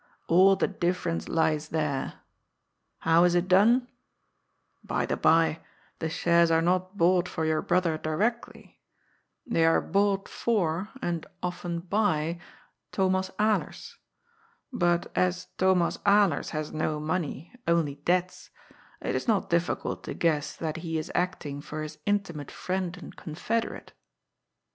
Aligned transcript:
All 0.25 0.55
the 0.55 0.67
difference 0.67 1.29
lies 1.29 1.69
there. 1.69 2.21
How 3.01 3.23
is 3.23 3.35
it 3.35 3.47
done? 3.47 3.87
By 4.83 5.05
the 5.05 5.15
bye, 5.15 5.59
the 5.99 6.09
shares 6.09 6.49
are 6.49 6.59
not 6.59 6.97
bought 6.97 7.29
for 7.29 7.45
your 7.45 7.61
brother 7.61 7.99
directly. 7.99 8.79
They 9.45 9.63
are 9.63 9.79
bought 9.79 10.27
for— 10.27 10.89
and 11.03 11.27
often 11.43 11.81
by— 11.81 12.39
Thomas 12.91 13.29
Alers. 13.37 13.97
But 14.73 15.11
as 15.15 15.49
Thomas 15.59 15.97
Alers 15.99 16.49
has 16.49 16.73
no 16.73 16.99
money, 16.99 17.53
only 17.67 17.97
debts, 17.97 18.49
it 19.01 19.13
is 19.13 19.27
not 19.27 19.51
difficult 19.51 20.03
to 20.05 20.15
guess 20.15 20.55
that 20.55 20.77
he 20.77 20.97
is 20.97 21.11
acting 21.13 21.61
for 21.61 21.83
his 21.83 21.99
intimate 22.07 22.49
friend 22.49 22.97
and 22.97 23.15
confederate." 23.15 23.93